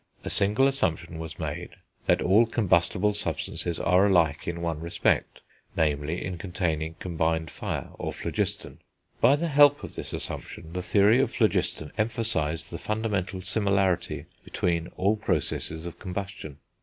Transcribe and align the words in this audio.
A 0.23 0.31
single 0.31 0.67
assumption 0.67 1.19
was 1.19 1.37
made, 1.37 1.75
that 2.07 2.23
all 2.23 2.47
combustible 2.47 3.13
substances 3.13 3.79
are 3.79 4.07
alike 4.07 4.47
in 4.47 4.59
one 4.59 4.79
respect, 4.79 5.41
namely, 5.77 6.25
in 6.25 6.39
containing 6.39 6.95
combined 6.95 7.51
fire, 7.51 7.89
or 7.99 8.11
phlogiston; 8.11 8.79
by 9.19 9.35
the 9.35 9.49
help 9.49 9.83
of 9.83 9.93
this 9.93 10.11
assumption, 10.11 10.73
the 10.73 10.81
theory 10.81 11.21
of 11.21 11.31
phlogiston 11.35 11.91
emphasised 11.99 12.71
the 12.71 12.79
fundamental 12.79 13.43
similarity 13.43 14.25
between 14.43 14.87
all 14.97 15.17
processes 15.17 15.85
of 15.85 15.99
combustion. 15.99 16.57